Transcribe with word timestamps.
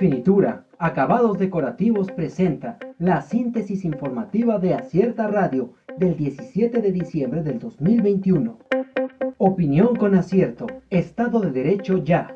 Finitura, 0.00 0.64
Acabados 0.78 1.38
Decorativos 1.38 2.10
presenta 2.10 2.78
la 2.98 3.20
síntesis 3.20 3.84
informativa 3.84 4.58
de 4.58 4.72
Acierta 4.72 5.26
Radio 5.26 5.74
del 5.98 6.16
17 6.16 6.80
de 6.80 6.90
diciembre 6.90 7.42
del 7.42 7.58
2021. 7.58 8.56
Opinión 9.36 9.94
con 9.96 10.14
acierto, 10.14 10.68
Estado 10.88 11.40
de 11.40 11.50
Derecho 11.50 11.98
ya. 11.98 12.34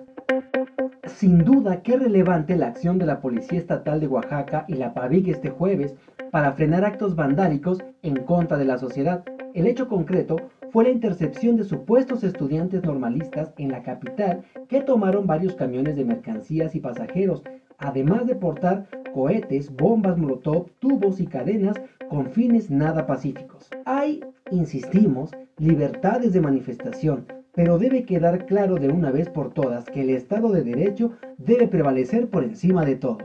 Sin 1.06 1.38
duda, 1.38 1.80
qué 1.80 1.96
relevante 1.96 2.54
la 2.54 2.66
acción 2.66 2.98
de 2.98 3.06
la 3.06 3.22
Policía 3.22 3.61
Estatal 3.61 3.98
de 3.98 4.08
Oaxaca 4.08 4.66
y 4.68 4.74
la 4.74 4.92
PAVIC 4.92 5.28
este 5.28 5.48
jueves 5.48 5.94
para 6.30 6.52
frenar 6.52 6.84
actos 6.84 7.16
vandálicos 7.16 7.78
en 8.02 8.16
contra 8.26 8.58
de 8.58 8.66
la 8.66 8.76
sociedad. 8.76 9.24
El 9.54 9.66
hecho 9.66 9.88
concreto 9.88 10.36
fue 10.75 10.82
la 10.82 10.91
intercepción 10.91 11.54
de 11.54 11.62
supuestos 11.62 12.25
estudiantes 12.25 12.82
normalistas 12.82 13.54
en 13.59 13.70
la 13.70 13.84
capital 13.84 14.43
que 14.68 14.80
tomaron 14.80 15.24
varios 15.24 15.54
camiones 15.54 15.95
de 15.95 16.04
mercancías 16.04 16.74
y 16.74 16.80
pasajeros, 16.80 17.45
además 17.78 18.27
de 18.27 18.34
portar 18.34 18.88
cohetes, 19.14 19.73
bombas 19.73 20.19
molotov, 20.19 20.73
tubos 20.80 21.20
y 21.20 21.28
cadenas 21.28 21.80
con 22.10 22.27
fines 22.27 22.73
nada 22.73 23.06
pacíficos. 23.06 23.70
Hay, 23.84 24.24
insistimos, 24.50 25.30
libertades 25.59 26.33
de 26.33 26.41
manifestación, 26.41 27.27
pero 27.55 27.78
debe 27.78 28.05
quedar 28.05 28.45
claro 28.45 28.75
de 28.75 28.88
una 28.88 29.12
vez 29.12 29.28
por 29.28 29.55
todas 29.55 29.84
que 29.84 30.00
el 30.00 30.11
Estado 30.11 30.50
de 30.50 30.64
Derecho 30.64 31.12
debe 31.38 31.69
prevalecer 31.69 32.28
por 32.28 32.42
encima 32.42 32.84
de 32.84 32.97
todo. 32.97 33.19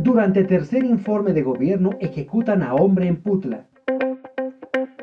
Durante 0.00 0.42
tercer 0.42 0.84
informe 0.84 1.32
de 1.32 1.42
gobierno 1.42 1.90
ejecutan 2.00 2.64
a 2.64 2.74
hombre 2.74 3.06
en 3.06 3.22
Putla. 3.22 3.68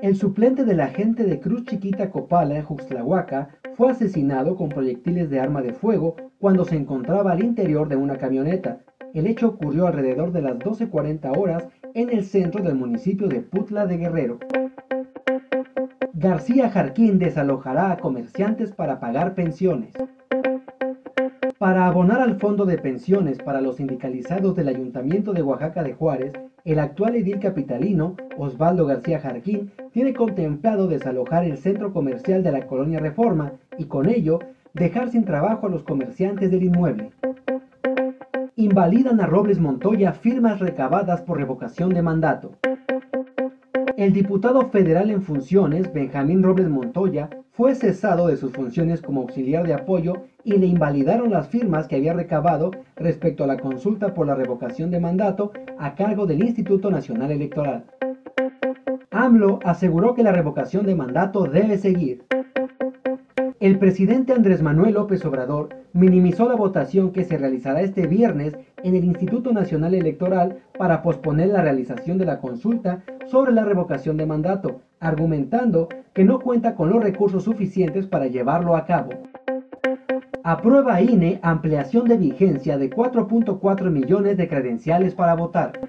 El 0.02 0.16
suplente 0.16 0.64
del 0.64 0.80
agente 0.80 1.26
de 1.26 1.42
Cruz 1.42 1.66
Chiquita 1.66 2.10
Copala 2.10 2.56
en 2.56 2.64
Juxtlahuaca 2.64 3.50
fue 3.76 3.92
asesinado 3.92 4.56
con 4.56 4.70
proyectiles 4.70 5.30
de 5.30 5.42
arma 5.42 5.62
de 5.62 5.74
fuego 5.74 6.16
cuando 6.40 6.64
se 6.64 6.78
encontraba 6.78 7.34
al 7.34 7.44
interior 7.44 7.90
de 7.90 7.98
una 7.98 8.18
camioneta. 8.18 8.80
El 9.14 9.28
hecho 9.28 9.50
ocurrió 9.50 9.88
alrededor 9.88 10.32
de 10.32 10.42
las 10.42 10.58
12.40 10.58 11.38
horas 11.38 11.68
en 11.94 12.10
el 12.12 12.24
centro 12.24 12.64
del 12.64 12.76
municipio 12.76 13.28
de 13.28 13.42
Putla 13.42 13.88
de 13.88 13.98
Guerrero. 13.98 14.40
García 16.14 16.70
Jarquín 16.70 17.20
desalojará 17.20 17.92
a 17.92 17.98
comerciantes 17.98 18.72
para 18.72 19.02
pagar 19.02 19.36
pensiones. 19.36 19.94
Para 21.58 21.88
abonar 21.88 22.22
al 22.22 22.40
fondo 22.40 22.66
de 22.66 22.78
pensiones 22.78 23.38
para 23.40 23.60
los 23.60 23.76
sindicalizados 23.76 24.56
del 24.56 24.70
Ayuntamiento 24.70 25.34
de 25.34 25.42
Oaxaca 25.42 25.84
de 25.84 25.94
Juárez, 25.94 26.32
el 26.66 26.80
actual 26.80 27.16
edil 27.16 27.40
capitalino, 27.40 28.16
Osvaldo 28.38 28.86
García 28.86 29.20
Jarquín, 29.20 29.72
tiene 29.92 30.14
contemplado 30.14 30.88
desalojar 30.88 31.46
el 31.46 31.58
centro 31.58 31.94
comercial 31.94 32.44
de 32.44 32.52
la 32.52 32.68
colonia 32.68 33.00
Reforma 33.00 33.54
y 33.78 33.86
con 33.86 34.10
ello 34.10 34.40
dejar 34.74 35.10
sin 35.10 35.26
trabajo 35.26 35.68
a 35.68 35.70
los 35.70 35.84
comerciantes 35.84 36.52
del 36.52 36.64
inmueble. 36.64 37.12
Invalidan 38.56 39.22
a 39.22 39.26
Robles 39.26 39.60
Montoya 39.60 40.14
firmas 40.14 40.60
recabadas 40.60 41.22
por 41.22 41.38
revocación 41.38 41.94
de 41.94 42.02
mandato. 42.02 42.52
El 43.96 44.14
diputado 44.14 44.70
federal 44.70 45.10
en 45.10 45.22
funciones, 45.22 45.92
Benjamín 45.94 46.44
Robles 46.44 46.70
Montoya, 46.70 47.30
fue 47.52 47.76
cesado 47.76 48.28
de 48.28 48.38
sus 48.38 48.54
funciones 48.54 49.02
como 49.02 49.22
auxiliar 49.22 49.66
de 49.66 49.74
apoyo 49.74 50.24
y 50.50 50.58
le 50.58 50.66
invalidaron 50.66 51.30
las 51.30 51.48
firmas 51.48 51.88
que 51.88 51.96
había 51.96 52.14
recabado 52.14 52.72
respecto 52.96 53.44
a 53.44 53.48
la 53.48 53.58
consulta 53.58 54.16
por 54.16 54.26
la 54.26 54.34
revocación 54.34 54.90
de 54.90 55.00
mandato 55.00 55.52
a 55.78 55.94
cargo 55.94 56.26
del 56.26 56.44
Instituto 56.44 56.90
Nacional 56.90 57.30
Electoral. 57.30 57.86
AMLO 59.12 59.60
aseguró 59.64 60.16
que 60.16 60.24
la 60.24 60.32
revocación 60.32 60.88
de 60.88 60.96
mandato 60.96 61.44
debe 61.44 61.78
seguir. 61.78 62.24
El 63.60 63.78
presidente 63.78 64.34
Andrés 64.34 64.64
Manuel 64.64 64.96
López 64.96 65.24
Obrador 65.24 65.70
minimizó 65.94 66.48
la 66.50 66.56
votación 66.56 67.12
que 67.12 67.26
se 67.26 67.38
realizará 67.38 67.82
este 67.82 68.08
viernes 68.08 68.58
en 68.84 68.96
el 68.96 69.04
Instituto 69.04 69.52
Nacional 69.52 69.94
Electoral 69.94 70.58
para 70.80 71.04
posponer 71.04 71.50
la 71.50 71.62
realización 71.62 72.18
de 72.18 72.26
la 72.26 72.40
consulta 72.40 73.04
sobre 73.28 73.52
la 73.52 73.66
revocación 73.66 74.18
de 74.18 74.26
mandato, 74.26 74.82
argumentando 75.00 75.90
que 76.14 76.24
no 76.24 76.40
cuenta 76.40 76.74
con 76.74 76.90
los 76.90 77.04
recursos 77.04 77.44
suficientes 77.44 78.08
para 78.08 78.26
llevarlo 78.28 78.76
a 78.76 78.86
cabo. 78.86 79.12
Aprueba 80.52 81.00
INE 81.00 81.40
ampliación 81.44 82.08
de 82.08 82.18
vigencia 82.18 82.80
de 82.80 82.90
4.4 82.90 83.92
millones 83.92 84.36
de 84.36 84.48
credenciales 84.48 85.14
para 85.14 85.36
votar. 85.36 85.80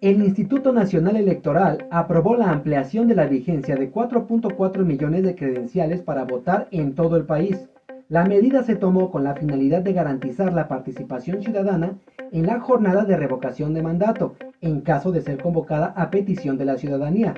El 0.00 0.22
Instituto 0.22 0.72
Nacional 0.72 1.16
Electoral 1.16 1.88
aprobó 1.90 2.36
la 2.36 2.52
ampliación 2.52 3.08
de 3.08 3.16
la 3.16 3.26
vigencia 3.26 3.74
de 3.74 3.90
4.4 3.90 4.84
millones 4.84 5.24
de 5.24 5.34
credenciales 5.34 6.00
para 6.00 6.22
votar 6.22 6.68
en 6.70 6.94
todo 6.94 7.16
el 7.16 7.24
país. 7.24 7.68
La 8.08 8.24
medida 8.24 8.62
se 8.62 8.76
tomó 8.76 9.10
con 9.10 9.24
la 9.24 9.34
finalidad 9.34 9.82
de 9.82 9.94
garantizar 9.94 10.52
la 10.52 10.68
participación 10.68 11.42
ciudadana 11.42 11.98
en 12.30 12.46
la 12.46 12.60
jornada 12.60 13.04
de 13.04 13.16
revocación 13.16 13.74
de 13.74 13.82
mandato, 13.82 14.36
en 14.60 14.80
caso 14.80 15.10
de 15.10 15.22
ser 15.22 15.42
convocada 15.42 15.86
a 15.96 16.08
petición 16.08 16.56
de 16.56 16.66
la 16.66 16.76
ciudadanía, 16.76 17.34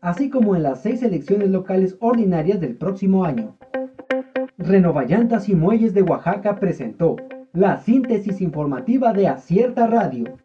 así 0.00 0.30
como 0.30 0.54
en 0.54 0.62
las 0.62 0.82
seis 0.82 1.02
elecciones 1.02 1.50
locales 1.50 1.96
ordinarias 1.98 2.60
del 2.60 2.76
próximo 2.76 3.24
año. 3.24 3.56
Renovallantas 4.66 5.48
y 5.48 5.54
Muelles 5.54 5.94
de 5.94 6.02
Oaxaca 6.02 6.56
presentó 6.56 7.16
la 7.52 7.78
síntesis 7.78 8.40
informativa 8.40 9.12
de 9.12 9.28
Acierta 9.28 9.86
Radio. 9.86 10.36